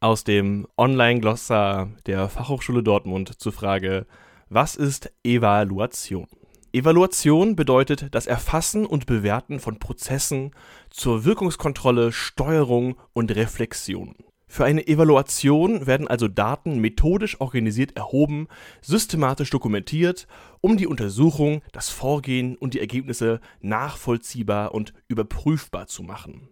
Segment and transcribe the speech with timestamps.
[0.00, 4.06] aus dem Online-Glossar der Fachhochschule Dortmund zur Frage,
[4.48, 6.26] was ist Evaluation?
[6.72, 10.50] Evaluation bedeutet das Erfassen und Bewerten von Prozessen
[10.90, 14.14] zur Wirkungskontrolle, Steuerung und Reflexion.
[14.48, 18.46] Für eine Evaluation werden also Daten methodisch organisiert erhoben,
[18.82, 20.28] systematisch dokumentiert,
[20.60, 26.48] um die Untersuchung, das Vorgehen und die Ergebnisse nachvollziehbar und überprüfbar zu machen.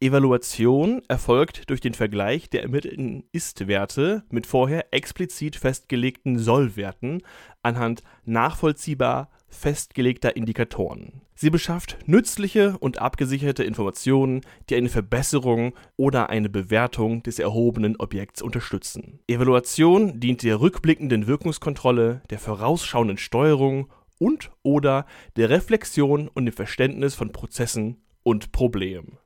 [0.00, 7.22] Evaluation erfolgt durch den Vergleich der ermittelten Ist-Werte mit vorher explizit festgelegten Soll-Werten
[7.62, 11.22] anhand nachvollziehbar festgelegter Indikatoren.
[11.34, 18.40] Sie beschafft nützliche und abgesicherte Informationen, die eine Verbesserung oder eine Bewertung des erhobenen Objekts
[18.40, 19.18] unterstützen.
[19.26, 27.32] Evaluation dient der rückblickenden Wirkungskontrolle, der vorausschauenden Steuerung und/oder der Reflexion und dem Verständnis von
[27.32, 29.18] Prozessen und Problemen.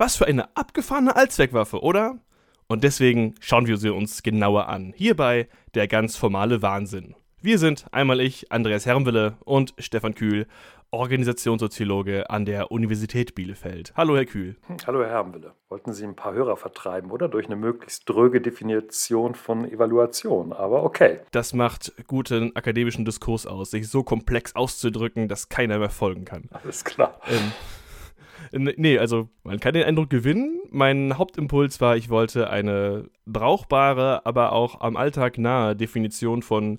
[0.00, 2.20] Was für eine abgefahrene Allzweckwaffe, oder?
[2.68, 4.92] Und deswegen schauen wir sie uns genauer an.
[4.96, 7.16] Hierbei der ganz formale Wahnsinn.
[7.42, 10.46] Wir sind einmal ich, Andreas Hermwille und Stefan Kühl,
[10.92, 13.92] Organisationssoziologe an der Universität Bielefeld.
[13.96, 14.54] Hallo, Herr Kühl.
[14.86, 15.54] Hallo, Herr Hermwille.
[15.68, 17.26] Wollten Sie ein paar Hörer vertreiben, oder?
[17.26, 20.52] Durch eine möglichst dröge Definition von Evaluation.
[20.52, 21.18] Aber okay.
[21.32, 26.44] Das macht guten akademischen Diskurs aus, sich so komplex auszudrücken, dass keiner mehr folgen kann.
[26.52, 27.20] Alles klar.
[27.28, 27.52] Ähm,
[28.52, 30.60] Nee, also man kann den Eindruck gewinnen.
[30.70, 36.78] Mein Hauptimpuls war, ich wollte eine brauchbare, aber auch am Alltag nahe Definition von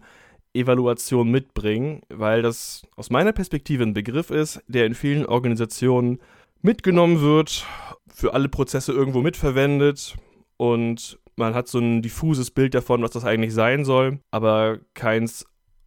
[0.53, 6.19] Evaluation mitbringen, weil das aus meiner Perspektive ein Begriff ist, der in vielen Organisationen
[6.61, 7.65] mitgenommen wird,
[8.07, 10.15] für alle Prozesse irgendwo mitverwendet
[10.57, 15.45] und man hat so ein diffuses Bild davon, was das eigentlich sein soll, aber keins,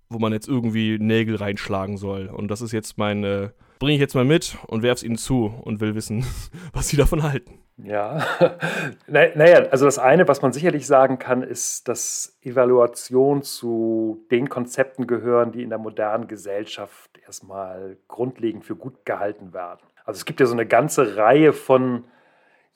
[0.08, 2.28] wo man jetzt irgendwie Nägel reinschlagen soll.
[2.28, 5.52] Und das ist jetzt meine, bringe ich jetzt mal mit und werfe es ihnen zu
[5.64, 6.24] und will wissen,
[6.72, 7.58] was sie davon halten.
[7.78, 8.24] Ja,
[9.08, 15.08] naja, also das eine, was man sicherlich sagen kann, ist, dass Evaluation zu den Konzepten
[15.08, 19.80] gehören, die in der modernen Gesellschaft erstmal grundlegend für gut gehalten werden.
[20.04, 22.04] Also es gibt ja so eine ganze Reihe von,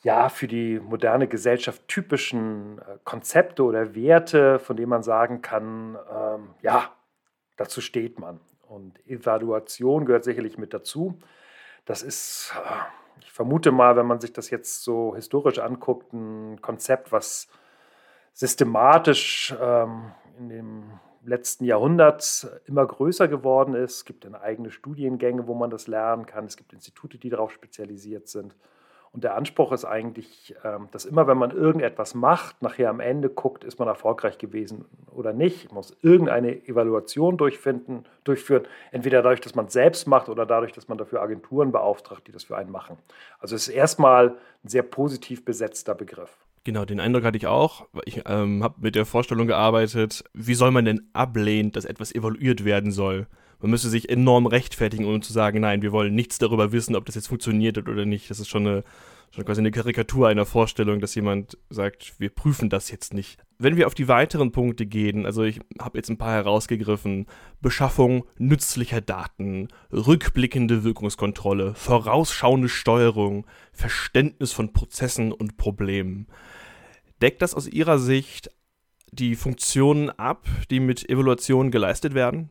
[0.02, 5.96] ja, für die moderne Gesellschaft typischen äh, Konzepte oder Werte, von denen man sagen kann,
[6.12, 6.90] ähm, ja,
[7.56, 8.40] dazu steht man.
[8.68, 11.18] Und Evaluation gehört sicherlich mit dazu.
[11.84, 12.52] Das ist...
[12.54, 17.48] Äh, ich vermute mal, wenn man sich das jetzt so historisch anguckt, ein Konzept, was
[18.32, 23.96] systematisch ähm, in dem letzten Jahrhundert immer größer geworden ist.
[23.96, 26.44] Es gibt eigene Studiengänge, wo man das lernen kann.
[26.44, 28.54] Es gibt Institute, die darauf spezialisiert sind.
[29.16, 33.30] Und der Anspruch ist eigentlich, ähm, dass immer, wenn man irgendetwas macht, nachher am Ende
[33.30, 35.68] guckt, ist man erfolgreich gewesen oder nicht.
[35.68, 40.72] Man muss irgendeine Evaluation durchfinden, durchführen, entweder dadurch, dass man es selbst macht oder dadurch,
[40.72, 42.98] dass man dafür Agenturen beauftragt, die das für einen machen.
[43.40, 46.36] Also es ist erstmal ein sehr positiv besetzter Begriff.
[46.64, 47.86] Genau, den Eindruck hatte ich auch.
[48.04, 52.66] Ich ähm, habe mit der Vorstellung gearbeitet, wie soll man denn ablehnen, dass etwas evaluiert
[52.66, 53.28] werden soll?
[53.60, 57.06] Man müsste sich enorm rechtfertigen, um zu sagen, nein, wir wollen nichts darüber wissen, ob
[57.06, 58.30] das jetzt funktioniert hat oder nicht.
[58.30, 58.84] Das ist schon eine,
[59.34, 63.38] schon quasi eine Karikatur einer Vorstellung, dass jemand sagt, wir prüfen das jetzt nicht.
[63.58, 67.26] Wenn wir auf die weiteren Punkte gehen, also ich habe jetzt ein paar herausgegriffen,
[67.62, 76.26] Beschaffung nützlicher Daten, rückblickende Wirkungskontrolle, vorausschauende Steuerung, Verständnis von Prozessen und Problemen.
[77.22, 78.50] Deckt das aus Ihrer Sicht
[79.12, 82.50] die Funktionen ab, die mit Evaluation geleistet werden?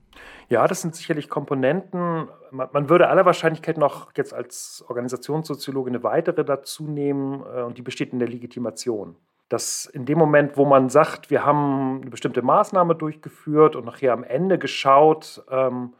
[0.50, 2.28] Ja, das sind sicherlich Komponenten.
[2.52, 7.82] Man, würde aller Wahrscheinlichkeit noch jetzt als Organisationssoziologe eine weitere dazu nehmen äh, und die
[7.82, 9.16] besteht in der Legitimation.
[9.50, 14.14] Dass in dem Moment, wo man sagt, wir haben eine bestimmte Maßnahme durchgeführt und nachher
[14.14, 15.94] am Ende geschaut, ähm,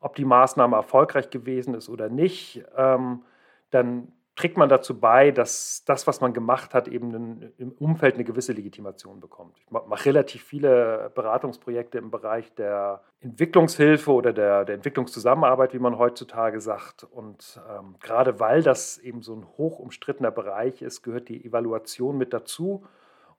[0.00, 3.22] ob die Maßnahme erfolgreich gewesen ist oder nicht, ähm,
[3.70, 8.24] dann trägt man dazu bei, dass das, was man gemacht hat, eben im Umfeld eine
[8.24, 9.58] gewisse Legitimation bekommt.
[9.58, 15.98] Ich mache relativ viele Beratungsprojekte im Bereich der Entwicklungshilfe oder der, der Entwicklungszusammenarbeit, wie man
[15.98, 17.04] heutzutage sagt.
[17.04, 22.16] Und ähm, gerade weil das eben so ein hoch umstrittener Bereich ist, gehört die Evaluation
[22.16, 22.84] mit dazu.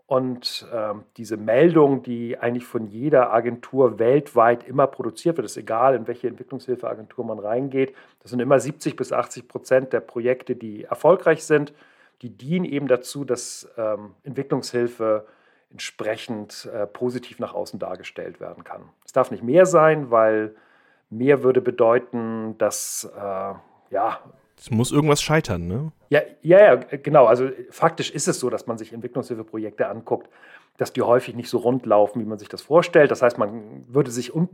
[0.05, 5.95] Und ähm, diese Meldung, die eigentlich von jeder Agentur weltweit immer produziert wird, ist egal,
[5.95, 10.83] in welche Entwicklungshilfeagentur man reingeht, das sind immer 70 bis 80 Prozent der Projekte, die
[10.83, 11.73] erfolgreich sind.
[12.21, 15.25] Die dienen eben dazu, dass ähm, Entwicklungshilfe
[15.71, 18.83] entsprechend äh, positiv nach außen dargestellt werden kann.
[19.05, 20.55] Es darf nicht mehr sein, weil
[21.09, 23.53] mehr würde bedeuten, dass äh,
[23.89, 24.19] ja,
[24.63, 25.91] es muss irgendwas scheitern, ne?
[26.07, 27.25] Ja, ja, ja, genau.
[27.25, 30.29] Also faktisch ist es so, dass man sich Entwicklungshilfeprojekte anguckt,
[30.77, 33.11] dass die häufig nicht so rund laufen, wie man sich das vorstellt.
[33.11, 34.47] Das heißt, man würde sich, un,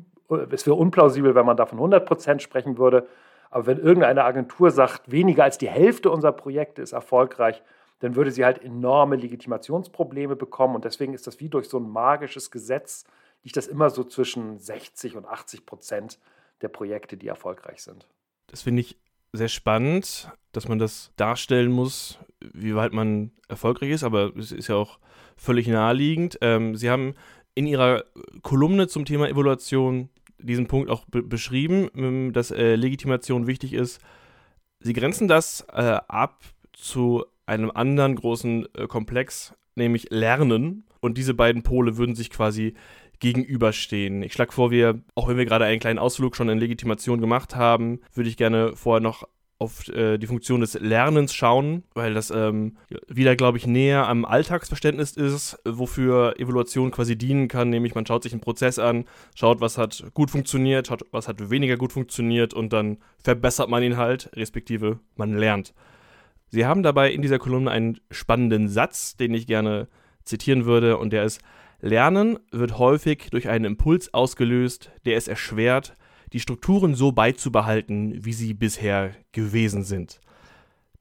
[0.50, 3.08] es wäre unplausibel, wenn man da von 100 Prozent sprechen würde.
[3.52, 7.62] Aber wenn irgendeine Agentur sagt, weniger als die Hälfte unserer Projekte ist erfolgreich,
[8.00, 10.74] dann würde sie halt enorme Legitimationsprobleme bekommen.
[10.74, 13.06] Und deswegen ist das wie durch so ein magisches Gesetz,
[13.44, 16.18] liegt das immer so zwischen 60 und 80 Prozent
[16.64, 18.08] der Projekte, die erfolgreich sind.
[18.48, 18.98] Das finde ich
[19.34, 24.68] sehr spannend, dass man das darstellen muss, wie weit man erfolgreich ist, aber es ist
[24.68, 25.00] ja auch
[25.36, 26.38] völlig naheliegend.
[26.42, 27.14] Ähm, Sie haben
[27.56, 28.04] in Ihrer
[28.42, 34.00] Kolumne zum Thema Evaluation diesen Punkt auch beschrieben, ähm, dass äh, Legitimation wichtig ist.
[34.80, 36.44] Sie grenzen das äh, ab
[36.74, 40.86] zu einem anderen großen äh, Komplex, nämlich Lernen.
[41.02, 42.76] Und diese beiden Pole würden sich quasi
[43.19, 44.24] gegenüberstehen.
[44.24, 47.56] Ich schlage vor, wir, auch wenn wir gerade einen kleinen Ausflug schon in Legitimation gemacht
[47.56, 49.27] haben, würde ich gerne vorher noch
[49.60, 52.77] auf äh, die Funktion des Lernens schauen, weil das ähm,
[53.10, 58.24] wieder, glaube ich, näher am Alltagsverständnis ist, wofür Evaluation quasi dienen kann, nämlich man schaut
[58.24, 59.04] sich einen Prozess an,
[59.36, 63.83] schaut, was hat gut funktioniert, schaut, was hat weniger gut funktioniert und dann verbessert man
[63.83, 65.74] ihn halt, respektive man lernt.
[66.48, 69.89] Sie haben dabei in dieser Kolumne einen spannenden Satz, den ich gerne
[70.24, 71.42] zitieren würde, und der ist,
[71.81, 75.96] Lernen wird häufig durch einen Impuls ausgelöst, der es erschwert,
[76.34, 80.20] die Strukturen so beizubehalten, wie sie bisher gewesen sind.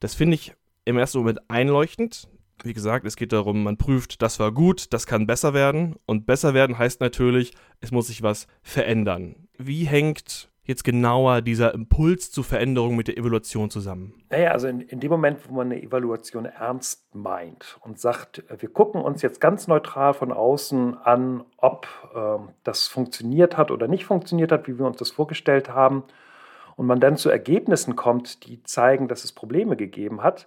[0.00, 0.54] Das finde ich
[0.84, 2.28] im ersten Moment einleuchtend.
[2.62, 5.96] Wie gesagt, es geht darum, man prüft, das war gut, das kann besser werden.
[6.06, 9.48] Und besser werden heißt natürlich, es muss sich was verändern.
[9.58, 14.12] Wie hängt jetzt genauer dieser Impuls zur Veränderung mit der Evaluation zusammen?
[14.28, 18.60] Naja, also in, in, dem Moment, wo man eine Evaluation ernst meint und sagt, äh,
[18.60, 23.88] wir gucken uns jetzt ganz neutral von außen an, ob äh, das funktioniert hat oder
[23.88, 26.04] nicht funktioniert hat, wie wir uns das vorgestellt haben,
[26.76, 30.46] und man dann zu Ergebnissen kommt, die zeigen, dass es Probleme gegeben hat,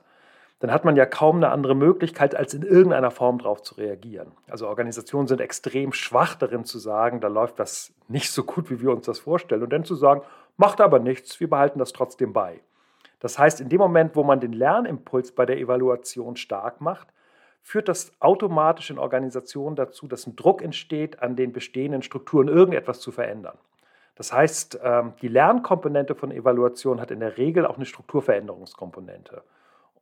[0.62, 4.32] dann hat man ja kaum eine andere Möglichkeit, als in irgendeiner Form darauf zu reagieren.
[4.48, 8.80] Also Organisationen sind extrem schwach darin zu sagen, da läuft das nicht so gut, wie
[8.80, 9.64] wir uns das vorstellen.
[9.64, 10.22] Und dann zu sagen,
[10.58, 12.62] macht aber nichts, wir behalten das trotzdem bei.
[13.20, 17.08] Das heißt, in dem Moment, wo man den Lernimpuls bei der Evaluation stark macht,
[17.64, 23.00] führt das automatisch in Organisationen dazu, dass ein Druck entsteht, an den bestehenden Strukturen irgendetwas
[23.00, 23.58] zu verändern.
[24.14, 29.42] Das heißt, ähm, die Lernkomponente von Evaluation hat in der Regel auch eine Strukturveränderungskomponente.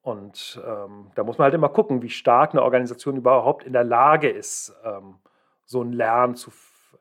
[0.02, 3.84] Und ähm, da muss man halt immer gucken, wie stark eine Organisation überhaupt in der
[3.84, 5.16] Lage ist, ähm,
[5.66, 6.52] so ein Lernen zu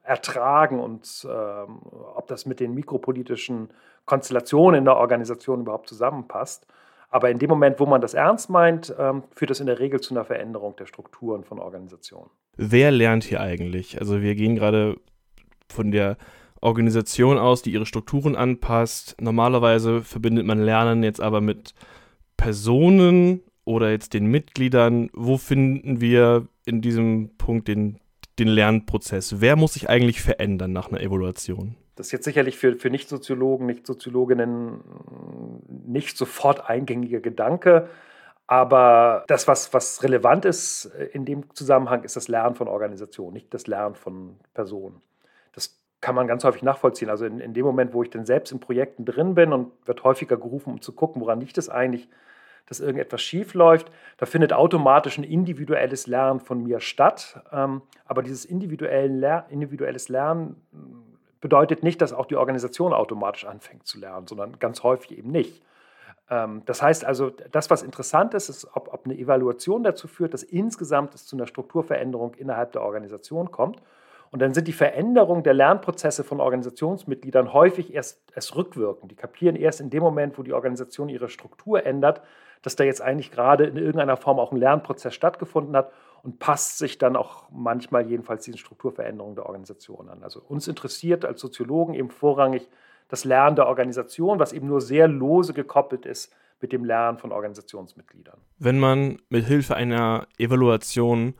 [0.02, 1.80] ertragen und ähm,
[2.14, 3.70] ob das mit den mikropolitischen
[4.04, 6.66] Konstellationen in der Organisation überhaupt zusammenpasst.
[7.10, 10.00] Aber in dem Moment, wo man das ernst meint, ähm, führt das in der Regel
[10.00, 12.30] zu einer Veränderung der Strukturen von Organisationen.
[12.56, 13.98] Wer lernt hier eigentlich?
[13.98, 14.96] Also wir gehen gerade
[15.70, 16.16] von der
[16.60, 19.16] Organisation aus, die ihre Strukturen anpasst.
[19.20, 21.72] Normalerweise verbindet man Lernen jetzt aber mit
[22.38, 27.98] Personen oder jetzt den Mitgliedern, wo finden wir in diesem Punkt den,
[28.38, 29.42] den Lernprozess?
[29.42, 31.76] Wer muss sich eigentlich verändern nach einer Evaluation?
[31.96, 34.80] Das ist jetzt sicherlich für, für Nicht-Soziologen, Nicht-Soziologinnen
[35.86, 37.88] nicht sofort eingängiger Gedanke.
[38.46, 43.52] Aber das, was, was relevant ist in dem Zusammenhang, ist das Lernen von Organisationen, nicht
[43.52, 45.02] das Lernen von Personen.
[45.52, 47.10] Das kann man ganz häufig nachvollziehen.
[47.10, 50.04] Also in, in dem Moment, wo ich dann selbst in Projekten drin bin und wird
[50.04, 52.08] häufiger gerufen, um zu gucken, woran liegt es eigentlich,
[52.66, 53.90] dass irgendetwas schief läuft.
[54.18, 57.42] Da findet automatisch ein individuelles Lernen von mir statt.
[57.50, 60.56] Ähm, aber dieses individuelles Lernen
[61.40, 65.62] bedeutet nicht, dass auch die Organisation automatisch anfängt zu lernen, sondern ganz häufig eben nicht.
[66.30, 70.34] Ähm, das heißt also, das, was interessant ist, ist, ob, ob eine Evaluation dazu führt,
[70.34, 73.80] dass insgesamt es zu einer Strukturveränderung innerhalb der Organisation kommt.
[74.30, 79.10] Und dann sind die Veränderungen der Lernprozesse von Organisationsmitgliedern häufig erst, erst rückwirkend.
[79.10, 82.20] Die kapieren erst in dem Moment, wo die Organisation ihre Struktur ändert,
[82.62, 85.92] dass da jetzt eigentlich gerade in irgendeiner Form auch ein Lernprozess stattgefunden hat
[86.22, 90.22] und passt sich dann auch manchmal jedenfalls diesen Strukturveränderungen der Organisation an.
[90.22, 92.68] Also uns interessiert als Soziologen eben vorrangig
[93.08, 97.32] das Lernen der Organisation, was eben nur sehr lose gekoppelt ist mit dem Lernen von
[97.32, 98.38] Organisationsmitgliedern.
[98.58, 101.34] Wenn man mit Hilfe einer Evaluation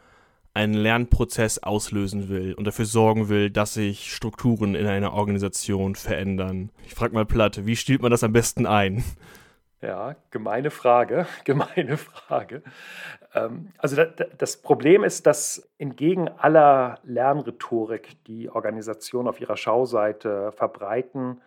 [0.58, 6.70] einen Lernprozess auslösen will und dafür sorgen will, dass sich Strukturen in einer Organisation verändern.
[6.84, 9.04] Ich frage mal platt, wie stiehlt man das am besten ein?
[9.80, 12.64] Ja, gemeine Frage, gemeine Frage.
[13.34, 14.02] Ähm, also
[14.36, 21.40] das Problem ist, dass entgegen aller Lernrhetorik, die Organisationen auf ihrer Schauseite verbreiten,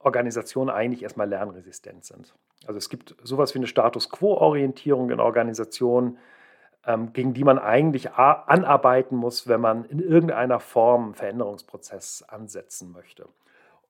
[0.00, 2.34] Organisationen eigentlich erstmal lernresistent sind.
[2.66, 6.18] Also es gibt sowas wie eine Status Quo-Orientierung in Organisationen,
[7.12, 13.28] gegen die man eigentlich anarbeiten muss, wenn man in irgendeiner Form einen Veränderungsprozess ansetzen möchte.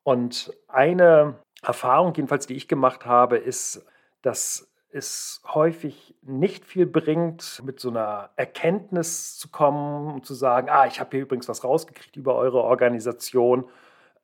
[0.02, 3.84] Und eine Erfahrung, jedenfalls die ich gemacht habe, ist,
[4.22, 10.68] dass es häufig nicht viel bringt, mit so einer Erkenntnis zu kommen und zu sagen,
[10.68, 13.68] ah, ich habe hier übrigens was rausgekriegt über eure Organisation.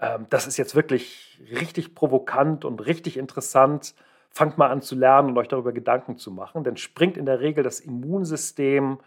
[0.01, 3.95] Ähm, das ist jetzt wirklich richtig provokant und richtig interessant.
[4.37, 6.63] Fangt mal an zu lernen und euch darüber Gedanken zu machen.
[6.63, 8.99] Dann springt in der Regel das Immunsystem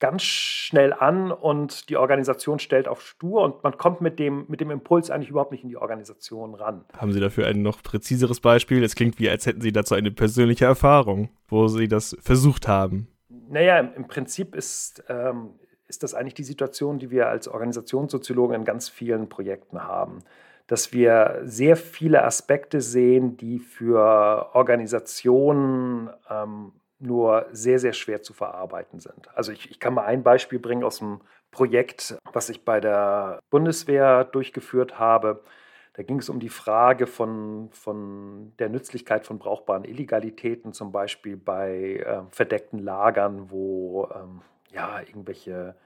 [0.00, 4.60] ganz schnell an und die Organisation stellt auf stur und man kommt mit dem, mit
[4.60, 6.84] dem Impuls eigentlich überhaupt nicht in die Organisation ran.
[6.92, 8.82] Haben Sie dafür ein noch präziseres Beispiel?
[8.82, 13.06] Es klingt wie, als hätten Sie dazu eine persönliche Erfahrung, wo Sie das versucht haben.
[13.28, 15.50] Naja, im, im Prinzip ist, ähm,
[15.94, 20.18] ist das eigentlich die Situation, die wir als Organisationssoziologen in ganz vielen Projekten haben.
[20.66, 28.32] Dass wir sehr viele Aspekte sehen, die für Organisationen ähm, nur sehr, sehr schwer zu
[28.32, 29.28] verarbeiten sind.
[29.36, 31.20] Also ich, ich, kann mal ein Beispiel bringen aus einem
[31.52, 35.44] Projekt, was ich bei der Bundeswehr durchgeführt habe.
[35.92, 41.36] Da ging es um die Frage von, von der Nützlichkeit von brauchbaren Illegalitäten, zum Beispiel
[41.36, 44.40] bei äh, verdeckten Lagern, wo ähm,
[44.72, 45.76] ja, irgendwelche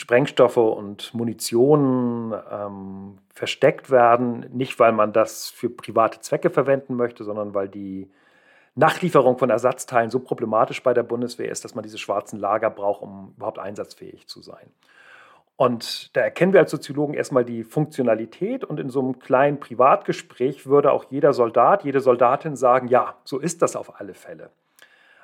[0.00, 4.46] Sprengstoffe und Munition ähm, versteckt werden.
[4.50, 8.10] Nicht, weil man das für private Zwecke verwenden möchte, sondern weil die
[8.74, 13.02] Nachlieferung von Ersatzteilen so problematisch bei der Bundeswehr ist, dass man diese schwarzen Lager braucht,
[13.02, 14.70] um überhaupt einsatzfähig zu sein.
[15.56, 20.66] Und da erkennen wir als Soziologen erstmal die Funktionalität und in so einem kleinen Privatgespräch
[20.66, 24.48] würde auch jeder Soldat, jede Soldatin sagen, ja, so ist das auf alle Fälle.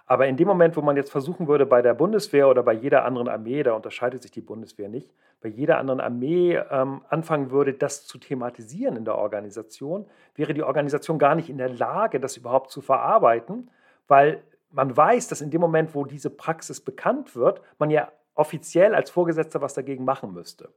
[0.07, 3.05] Aber in dem Moment, wo man jetzt versuchen würde, bei der Bundeswehr oder bei jeder
[3.05, 5.11] anderen Armee, da unterscheidet sich die Bundeswehr nicht,
[5.43, 10.63] bei jeder anderen Armee ähm, anfangen würde, das zu thematisieren in der Organisation, wäre die
[10.63, 13.69] Organisation gar nicht in der Lage, das überhaupt zu verarbeiten,
[14.07, 18.95] weil man weiß, dass in dem Moment, wo diese Praxis bekannt wird, man ja offiziell
[18.95, 20.69] als Vorgesetzter was dagegen machen müsste.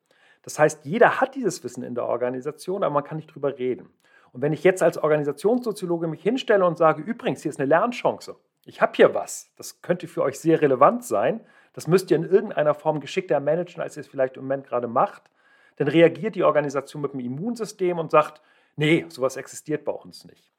[0.41, 3.89] Das heißt, jeder hat dieses Wissen in der Organisation, aber man kann nicht drüber reden.
[4.31, 8.35] Und wenn ich jetzt als Organisationssoziologe mich hinstelle und sage, übrigens, hier ist eine Lernchance,
[8.69, 11.41] ich habe hier was, das könnte für euch sehr relevant sein,
[11.73, 14.87] das müsst ihr in irgendeiner Form geschickter managen, als ihr es vielleicht im Moment gerade
[14.87, 15.23] macht,
[15.77, 18.41] dann reagiert die Organisation mit dem Immunsystem und sagt,
[18.75, 20.51] nee, sowas existiert bei uns nicht.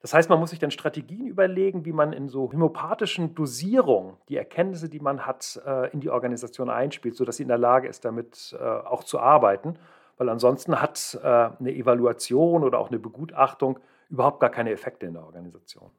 [0.00, 4.36] Das heißt, man muss sich dann Strategien überlegen, wie man in so homöopathischen Dosierungen die
[4.36, 8.04] Erkenntnisse, die man hat, äh, in die Organisation einspielt, sodass sie in der Lage ist,
[8.04, 9.74] damit äh, auch zu arbeiten.
[10.16, 15.14] Weil ansonsten hat äh, eine Evaluation oder auch eine Begutachtung überhaupt gar keine Effekte in
[15.14, 15.90] der Organisation.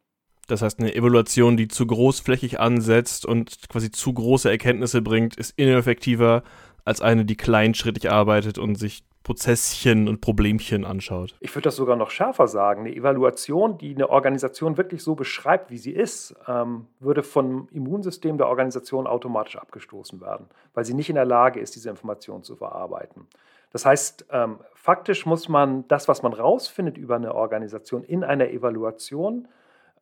[0.49, 5.53] Das heißt, eine Evaluation, die zu großflächig ansetzt und quasi zu große Erkenntnisse bringt, ist
[5.57, 6.43] ineffektiver
[6.85, 11.35] als eine, die kleinschrittig arbeitet und sich Prozesschen und Problemchen anschaut.
[11.39, 12.81] Ich würde das sogar noch schärfer sagen.
[12.81, 18.39] Eine Evaluation, die eine Organisation wirklich so beschreibt, wie sie ist, ähm, würde vom Immunsystem
[18.39, 22.55] der Organisation automatisch abgestoßen werden, weil sie nicht in der Lage ist, diese Information zu
[22.55, 23.27] verarbeiten.
[23.71, 28.49] Das heißt, ähm, faktisch muss man das, was man rausfindet über eine Organisation in einer
[28.49, 29.47] Evaluation,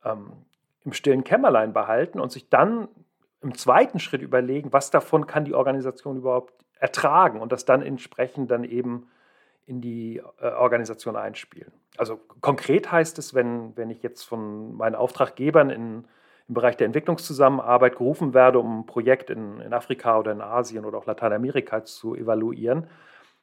[0.07, 0.31] ähm,
[0.83, 2.87] im stillen Kämmerlein behalten und sich dann
[3.41, 8.51] im zweiten Schritt überlegen, was davon kann die Organisation überhaupt ertragen und das dann entsprechend
[8.51, 9.07] dann eben
[9.65, 11.71] in die äh, Organisation einspielen.
[11.97, 16.05] Also konkret heißt es, wenn, wenn ich jetzt von meinen Auftraggebern in,
[16.47, 20.85] im Bereich der Entwicklungszusammenarbeit gerufen werde, um ein Projekt in, in Afrika oder in Asien
[20.85, 22.87] oder auch Lateinamerika zu evaluieren,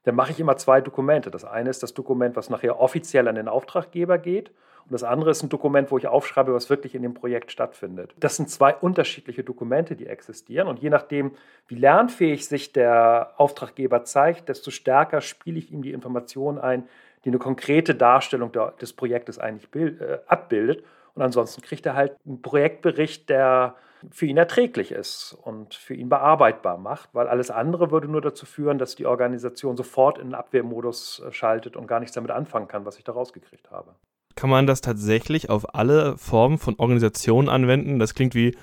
[0.04, 1.30] dann mache ich immer zwei Dokumente.
[1.30, 4.50] Das eine ist das Dokument, was nachher offiziell an den Auftraggeber geht.
[4.84, 8.14] Und das andere ist ein Dokument, wo ich aufschreibe, was wirklich in dem Projekt stattfindet.
[8.18, 10.68] Das sind zwei unterschiedliche Dokumente, die existieren.
[10.68, 11.32] Und je nachdem,
[11.68, 16.86] wie lernfähig sich der Auftraggeber zeigt, desto stärker spiele ich ihm die Informationen ein,
[17.24, 20.84] die eine konkrete Darstellung der, des Projektes eigentlich bild, äh, abbildet.
[21.14, 23.76] Und ansonsten kriegt er halt einen Projektbericht, der
[24.10, 28.44] für ihn erträglich ist und für ihn bearbeitbar macht, weil alles andere würde nur dazu
[28.44, 32.68] führen, dass die Organisation sofort in den Abwehrmodus äh, schaltet und gar nichts damit anfangen
[32.68, 33.94] kann, was ich da rausgekriegt habe.
[34.36, 37.98] Kann man das tatsächlich auf alle Formen von Organisationen anwenden?
[37.98, 38.56] Das klingt wie,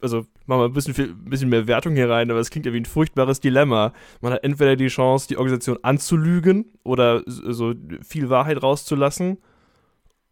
[0.00, 2.72] also machen wir ein bisschen, viel, bisschen mehr Wertung hier rein, aber es klingt ja
[2.72, 3.92] wie ein furchtbares Dilemma.
[4.20, 9.38] Man hat entweder die Chance, die Organisation anzulügen oder so viel Wahrheit rauszulassen,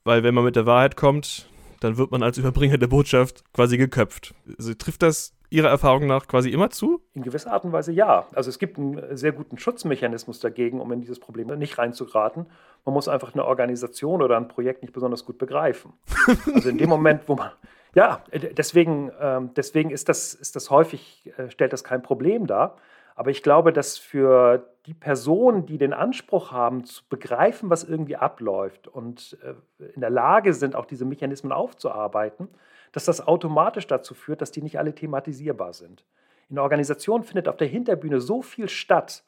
[0.04, 1.48] weil wenn man mit der Wahrheit kommt,
[1.80, 4.34] dann wird man als Überbringer der Botschaft quasi geköpft.
[4.58, 7.00] Also trifft das Ihrer Erfahrung nach quasi immer zu?
[7.14, 8.26] In gewisser Art und Weise ja.
[8.34, 12.46] Also es gibt einen sehr guten Schutzmechanismus dagegen, um in dieses Problem nicht reinzugeraten.
[12.84, 15.92] Man muss einfach eine Organisation oder ein Projekt nicht besonders gut begreifen.
[16.54, 17.50] Also in dem Moment, wo man
[17.94, 22.76] ja, deswegen, ähm, deswegen ist das, ist das häufig, äh, stellt das kein Problem dar.
[23.14, 28.16] Aber ich glaube, dass für die Personen, die den Anspruch haben, zu begreifen, was irgendwie
[28.16, 29.54] abläuft und äh,
[29.94, 32.48] in der Lage sind, auch diese Mechanismen aufzuarbeiten,
[32.94, 36.04] dass das automatisch dazu führt, dass die nicht alle thematisierbar sind.
[36.48, 39.24] In der Organisation findet auf der Hinterbühne so viel statt,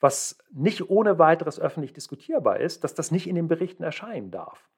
[0.00, 4.68] was nicht ohne weiteres öffentlich diskutierbar ist, dass das nicht in den Berichten erscheinen darf.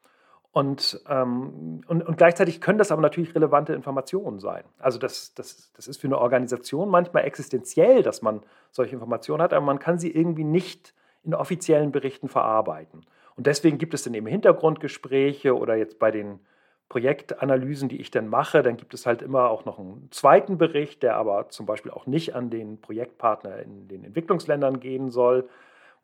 [0.53, 4.65] Und, ähm, und, und, gleichzeitig können das aber natürlich relevante Informationen sein.
[4.79, 9.55] Also das, das, das ist für eine Organisation manchmal existenziell, dass man solche Informationen hat,
[9.55, 13.05] aber man kann sie irgendwie nicht in offiziellen Berichten verarbeiten.
[13.37, 16.41] Und deswegen gibt es dann eben Hintergrundgespräche oder jetzt bei den,
[16.89, 21.03] Projektanalysen, die ich dann mache, dann gibt es halt immer auch noch einen zweiten Bericht,
[21.03, 25.49] der aber zum Beispiel auch nicht an den Projektpartner in den Entwicklungsländern gehen soll,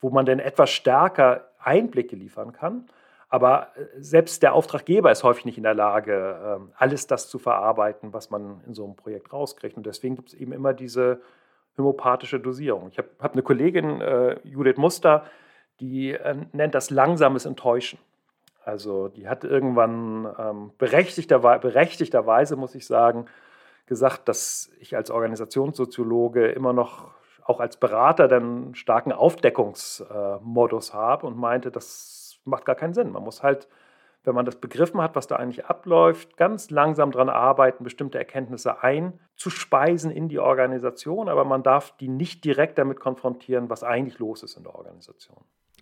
[0.01, 2.87] wo man dann etwas stärker Einblicke liefern kann.
[3.29, 7.39] Aber äh, selbst der Auftraggeber ist häufig nicht in der Lage, ähm, alles das zu
[7.39, 9.77] verarbeiten, was man in so einem Projekt rauskriegt.
[9.77, 11.23] Und deswegen gibt es eben immer diese
[11.79, 12.89] homöopathische Dosierung.
[12.91, 15.25] Ich habe hab eine Kollegin, äh, Judith Muster,
[15.81, 17.99] die äh, nennt das langsames Enttäuschen.
[18.65, 23.27] Also die hat irgendwann ähm, berechtigterweise, berechtigterweise, muss ich sagen,
[23.87, 27.11] gesagt, dass ich als Organisationssoziologe immer noch
[27.45, 33.11] auch als Berater dann starken Aufdeckungsmodus äh, habe und meinte, das macht gar keinen Sinn.
[33.11, 33.69] Man muss halt,
[34.25, 38.83] wenn man das begriffen hat, was da eigentlich abläuft, ganz langsam daran arbeiten, bestimmte Erkenntnisse
[38.83, 44.43] einzuspeisen in die Organisation, aber man darf die nicht direkt damit konfrontieren, was eigentlich los
[44.43, 45.39] ist in der Organisation.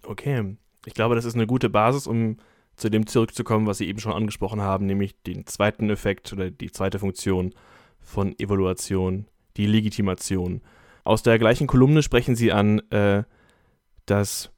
[0.06, 0.56] Okay,
[0.86, 2.38] ich glaube, das ist eine gute Basis, um
[2.80, 6.72] zu dem zurückzukommen, was Sie eben schon angesprochen haben, nämlich den zweiten Effekt oder die
[6.72, 7.52] zweite Funktion
[8.00, 10.62] von Evaluation, die Legitimation.
[11.04, 13.24] Aus der gleichen Kolumne sprechen Sie an, äh,
[14.06, 14.50] dass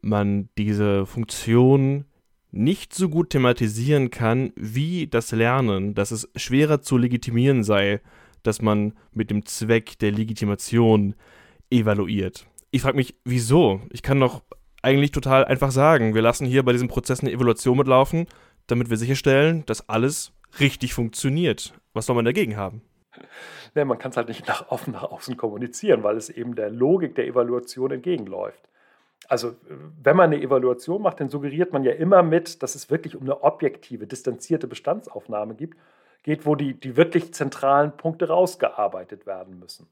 [0.00, 2.06] man diese Funktion
[2.50, 8.00] nicht so gut thematisieren kann wie das Lernen, dass es schwerer zu legitimieren sei,
[8.42, 11.14] dass man mit dem Zweck der Legitimation
[11.70, 12.46] evaluiert.
[12.70, 13.82] Ich frage mich, wieso?
[13.90, 14.42] Ich kann doch
[14.86, 16.14] eigentlich total einfach sagen.
[16.14, 18.28] Wir lassen hier bei diesem Prozess eine Evaluation mitlaufen,
[18.68, 21.74] damit wir sicherstellen, dass alles richtig funktioniert.
[21.92, 22.82] Was soll man dagegen haben?
[23.74, 26.70] Nee, man kann es halt nicht nach offen nach außen kommunizieren, weil es eben der
[26.70, 28.68] Logik der Evaluation entgegenläuft.
[29.26, 29.56] Also
[30.02, 33.22] wenn man eine Evaluation macht, dann suggeriert man ja immer mit, dass es wirklich um
[33.22, 39.88] eine objektive, distanzierte Bestandsaufnahme geht, wo die, die wirklich zentralen Punkte rausgearbeitet werden müssen.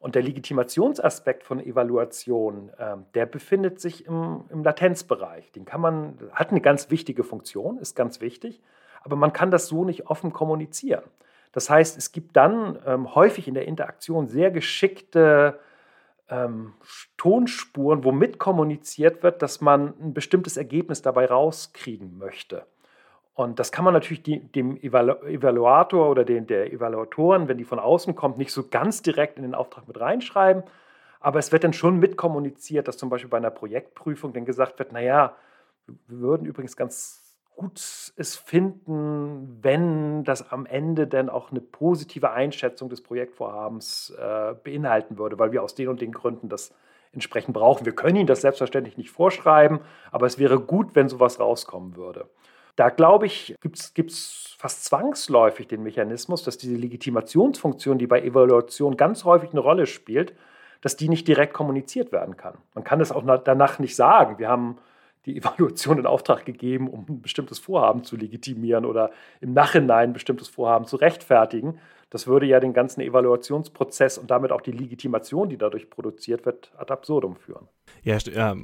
[0.00, 5.50] Und der Legitimationsaspekt von Evaluation, äh, der befindet sich im, im, Latenzbereich.
[5.52, 8.60] Den kann man, hat eine ganz wichtige Funktion, ist ganz wichtig,
[9.02, 11.04] aber man kann das so nicht offen kommunizieren.
[11.52, 15.58] Das heißt, es gibt dann ähm, häufig in der Interaktion sehr geschickte
[16.28, 16.74] ähm,
[17.16, 22.66] Tonspuren, womit kommuniziert wird, dass man ein bestimmtes Ergebnis dabei rauskriegen möchte.
[23.38, 27.78] Und das kann man natürlich dem Evalu Evaluator oder den, der Evaluatoren, wenn die von
[27.78, 30.64] außen kommt, nicht so ganz direkt in den Auftrag mit reinschreiben.
[31.20, 34.90] Aber es wird dann schon mitkommuniziert, dass zum Beispiel bei einer Projektprüfung dann gesagt wird,
[34.90, 35.36] naja,
[35.86, 37.78] wir würden übrigens ganz gut
[38.16, 45.16] es finden, wenn das am Ende dann auch eine positive Einschätzung des Projektvorhabens äh, beinhalten
[45.16, 46.74] würde, weil wir aus den und den Gründen das
[47.12, 47.86] entsprechend brauchen.
[47.86, 49.78] Wir können Ihnen das selbstverständlich nicht vorschreiben,
[50.10, 52.28] aber es wäre gut, wenn sowas rauskommen würde.
[52.78, 58.96] Da glaube ich, gibt es fast zwangsläufig den Mechanismus, dass diese Legitimationsfunktion, die bei Evaluation
[58.96, 60.32] ganz häufig eine Rolle spielt,
[60.80, 62.56] dass die nicht direkt kommuniziert werden kann.
[62.76, 64.38] Man kann das auch danach nicht sagen.
[64.38, 64.78] Wir haben
[65.26, 69.10] die Evaluation in Auftrag gegeben, um ein bestimmtes Vorhaben zu legitimieren oder
[69.40, 71.80] im Nachhinein ein bestimmtes Vorhaben zu rechtfertigen.
[72.10, 76.70] Das würde ja den ganzen Evaluationsprozess und damit auch die Legitimation, die dadurch produziert wird,
[76.76, 77.66] ad absurdum führen.
[78.04, 78.54] Ja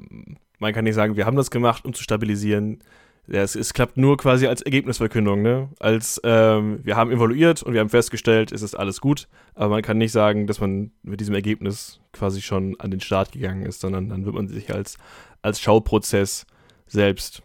[0.58, 2.78] man kann nicht sagen, wir haben das gemacht, um zu stabilisieren.
[3.26, 5.70] Ja, es, es, klappt nur quasi als Ergebnisverkündung, ne?
[5.80, 9.82] Als ähm, wir haben evaluiert und wir haben festgestellt, es ist alles gut, aber man
[9.82, 13.80] kann nicht sagen, dass man mit diesem Ergebnis quasi schon an den Start gegangen ist,
[13.80, 14.98] sondern dann wird man sich als,
[15.40, 16.46] als Schauprozess
[16.86, 17.42] selbst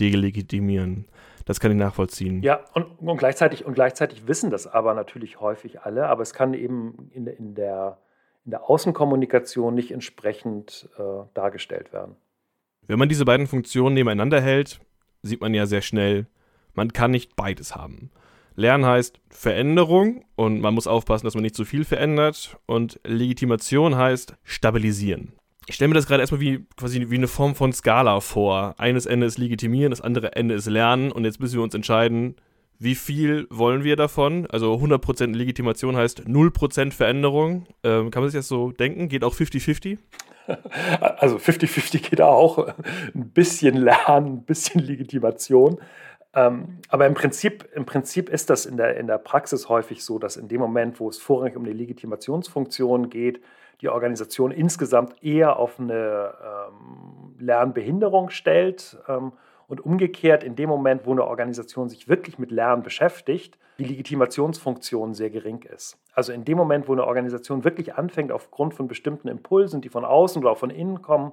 [0.00, 1.06] delegitimieren.
[1.44, 2.42] Das kann ich nachvollziehen.
[2.42, 6.54] Ja, und, und, gleichzeitig, und gleichzeitig wissen das aber natürlich häufig alle, aber es kann
[6.54, 7.98] eben in, in, der,
[8.44, 11.02] in der Außenkommunikation nicht entsprechend äh,
[11.34, 12.16] dargestellt werden.
[12.86, 14.80] Wenn man diese beiden Funktionen nebeneinander hält,
[15.22, 16.26] sieht man ja sehr schnell,
[16.74, 18.10] man kann nicht beides haben.
[18.54, 22.58] Lernen heißt Veränderung und man muss aufpassen, dass man nicht zu viel verändert.
[22.66, 25.32] Und Legitimation heißt stabilisieren.
[25.66, 28.74] Ich stelle mir das gerade erstmal wie quasi wie eine Form von Skala vor.
[28.78, 32.36] Eines Ende ist legitimieren, das andere Ende ist lernen und jetzt müssen wir uns entscheiden,
[32.78, 34.46] wie viel wollen wir davon?
[34.50, 37.66] Also 100% Legitimation heißt 0% Veränderung.
[37.84, 39.08] Ähm, kann man sich das so denken?
[39.08, 39.98] Geht auch 50-50?
[41.00, 42.68] Also 50-50 geht auch.
[43.14, 45.78] Ein bisschen Lernen, ein bisschen Legitimation.
[46.34, 50.18] Ähm, aber im Prinzip, im Prinzip ist das in der, in der Praxis häufig so,
[50.18, 53.40] dass in dem Moment, wo es vorrangig um die Legitimationsfunktion geht,
[53.82, 58.96] die Organisation insgesamt eher auf eine ähm, Lernbehinderung stellt.
[59.08, 59.32] Ähm,
[59.72, 65.14] und umgekehrt, in dem Moment, wo eine Organisation sich wirklich mit Lernen beschäftigt, die Legitimationsfunktion
[65.14, 65.98] sehr gering ist.
[66.12, 70.04] Also in dem Moment, wo eine Organisation wirklich anfängt, aufgrund von bestimmten Impulsen, die von
[70.04, 71.32] außen oder auch von innen kommen,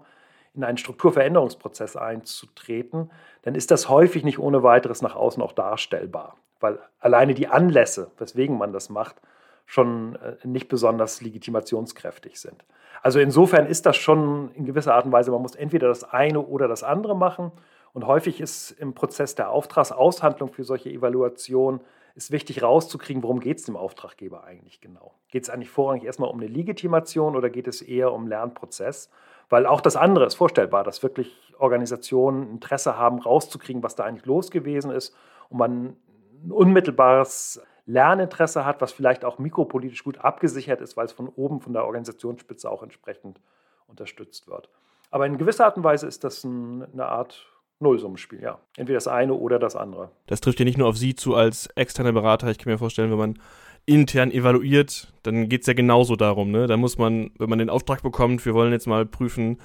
[0.53, 6.37] in einen Strukturveränderungsprozess einzutreten, dann ist das häufig nicht ohne weiteres nach außen auch darstellbar,
[6.61, 9.17] weil alleine die Anlässe, weswegen man das macht,
[9.65, 12.63] schon äh, nicht besonders legitimationskräftig sind.
[13.01, 16.39] Also insofern ist das schon in gewisser Art und Weise, man muss entweder das eine
[16.39, 17.51] oder das andere machen
[17.93, 21.81] Und häufig ist im Prozess der Auftragsaushandlung für solche Evaluationen
[22.15, 25.13] ist wichtig rauszukriegen, worum geht es dem Auftraggeber eigentlich genau.
[25.29, 29.09] Geht es eigentlich vorrangig erstmal um eine Legitimation oder geht es eher um Lernprozess?
[29.49, 34.25] Weil auch das andere ist vorstellbar, dass wirklich Organisationen Interesse haben, rauszukriegen, was da eigentlich
[34.25, 35.15] los gewesen ist
[35.49, 35.97] und man
[36.43, 41.59] ein unmittelbares Lerninteresse hat, was vielleicht auch mikropolitisch gut abgesichert ist, weil es von oben,
[41.59, 43.41] von der Organisationsspitze auch entsprechend
[43.87, 44.69] unterstützt wird.
[45.09, 47.47] Aber in gewisser Art und Weise ist das ein, eine Art
[47.79, 48.59] Nullsummenspiel, ja.
[48.77, 50.11] Entweder das eine oder das andere.
[50.27, 52.49] Das trifft ja nicht nur auf Sie zu als externer Berater.
[52.49, 53.39] Ich kann mir vorstellen, wenn man
[53.85, 56.51] intern evaluiert, dann geht es ja genauso darum.
[56.51, 56.67] Ne?
[56.67, 59.57] Da muss man, wenn man den Auftrag bekommt, wir wollen jetzt mal prüfen,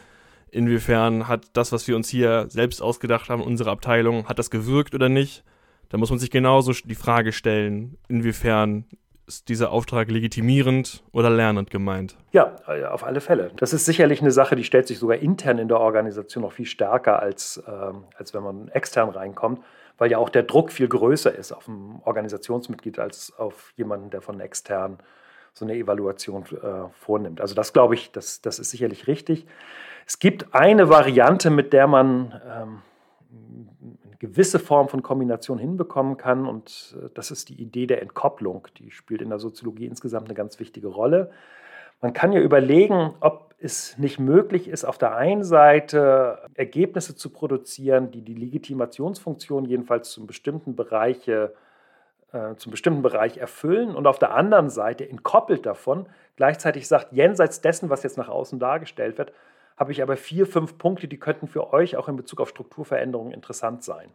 [0.50, 4.94] inwiefern hat das, was wir uns hier selbst ausgedacht haben, unsere Abteilung, hat das gewirkt
[4.94, 5.44] oder nicht?
[5.88, 8.84] Da muss man sich genauso die Frage stellen, inwiefern
[9.26, 12.16] ist dieser Auftrag legitimierend oder lernend gemeint?
[12.32, 13.50] Ja, äh, auf alle Fälle.
[13.56, 16.66] Das ist sicherlich eine Sache, die stellt sich sogar intern in der Organisation noch viel
[16.66, 19.60] stärker, als, ähm, als wenn man extern reinkommt,
[19.98, 24.20] weil ja auch der Druck viel größer ist auf ein Organisationsmitglied als auf jemanden, der
[24.20, 24.98] von extern
[25.52, 27.40] so eine Evaluation äh, vornimmt.
[27.40, 29.46] Also das glaube ich, das, das ist sicherlich richtig.
[30.06, 32.82] Es gibt eine Variante, mit der man ähm,
[34.18, 36.46] gewisse Form von Kombination hinbekommen kann.
[36.46, 38.68] Und äh, das ist die Idee der Entkopplung.
[38.78, 41.30] Die spielt in der Soziologie insgesamt eine ganz wichtige Rolle.
[42.00, 47.30] Man kann ja überlegen, ob es nicht möglich ist, auf der einen Seite Ergebnisse zu
[47.30, 51.48] produzieren, die die Legitimationsfunktion jedenfalls zum bestimmten Bereich, äh,
[52.56, 57.90] zum bestimmten Bereich erfüllen und auf der anderen Seite entkoppelt davon gleichzeitig sagt, jenseits dessen,
[57.90, 59.32] was jetzt nach außen dargestellt wird,
[59.76, 63.32] habe ich aber vier, fünf Punkte, die könnten für euch auch in Bezug auf Strukturveränderungen
[63.32, 64.10] interessant sein.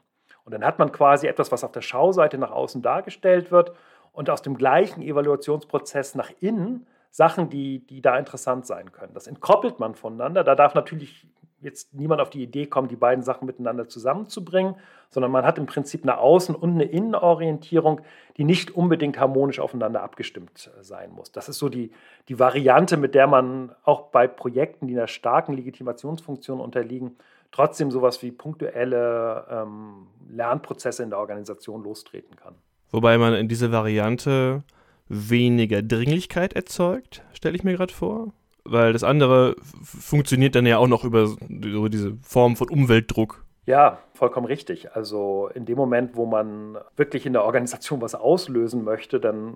[0.45, 3.73] Und dann hat man quasi etwas, was auf der Schauseite nach außen dargestellt wird
[4.13, 9.13] und aus dem gleichen Evaluationsprozess nach innen Sachen, die, die da interessant sein können.
[9.13, 10.43] Das entkoppelt man voneinander.
[10.43, 11.27] Da darf natürlich
[11.61, 14.75] jetzt niemand auf die Idee kommen, die beiden Sachen miteinander zusammenzubringen,
[15.09, 18.01] sondern man hat im Prinzip eine Außen- und eine Innenorientierung,
[18.37, 21.31] die nicht unbedingt harmonisch aufeinander abgestimmt äh, sein muss.
[21.31, 21.91] Das ist so die,
[22.27, 27.17] die Variante, mit der man auch bei Projekten, die einer starken Legitimationsfunktion unterliegen,
[27.51, 32.55] trotzdem sowas wie punktuelle ähm, Lernprozesse in der Organisation lostreten kann.
[32.91, 34.63] Wobei man in dieser Variante
[35.07, 38.31] weniger Dringlichkeit erzeugt, stelle ich mir gerade vor
[38.63, 43.43] weil das andere funktioniert dann ja auch noch über so diese Form von Umweltdruck.
[43.65, 44.95] Ja, vollkommen richtig.
[44.95, 49.55] Also in dem Moment, wo man wirklich in der Organisation was auslösen möchte, dann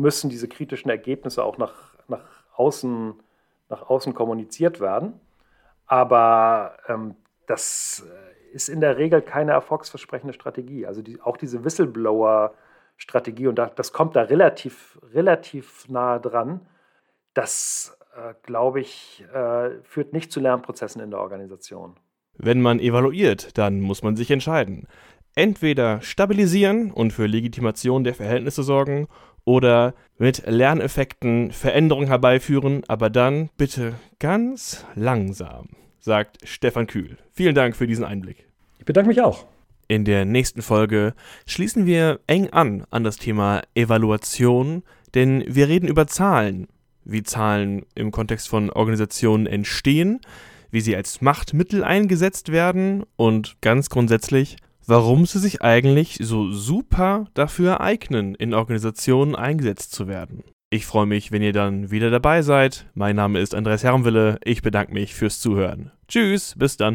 [0.00, 1.74] müssen diese kritischen Ergebnisse auch nach,
[2.08, 2.24] nach,
[2.56, 3.14] außen,
[3.68, 5.20] nach außen kommuniziert werden.
[5.86, 7.16] Aber ähm,
[7.46, 8.06] das
[8.52, 10.86] ist in der Regel keine erfolgsversprechende Strategie.
[10.86, 16.60] Also die, auch diese Whistleblower-Strategie, und da, das kommt da relativ, relativ nahe dran,
[17.34, 17.98] das
[18.42, 21.96] glaube ich, äh, führt nicht zu Lernprozessen in der Organisation.
[22.36, 24.86] Wenn man evaluiert, dann muss man sich entscheiden.
[25.36, 29.08] Entweder stabilisieren und für Legitimation der Verhältnisse sorgen
[29.44, 37.18] oder mit Lerneffekten Veränderungen herbeiführen, aber dann bitte ganz langsam, sagt Stefan Kühl.
[37.32, 38.46] Vielen Dank für diesen Einblick.
[38.78, 39.46] Ich bedanke mich auch.
[39.86, 41.14] In der nächsten Folge
[41.46, 44.82] schließen wir eng an an das Thema Evaluation,
[45.14, 46.68] denn wir reden über Zahlen,
[47.04, 50.20] wie Zahlen im Kontext von Organisationen entstehen,
[50.70, 57.26] wie sie als Machtmittel eingesetzt werden und ganz grundsätzlich, warum sie sich eigentlich so super
[57.34, 60.44] dafür eignen, in Organisationen eingesetzt zu werden.
[60.70, 62.86] Ich freue mich, wenn ihr dann wieder dabei seid.
[62.94, 64.38] Mein Name ist Andreas Herrenwille.
[64.44, 65.92] Ich bedanke mich fürs Zuhören.
[66.08, 66.92] Tschüss, bis dann.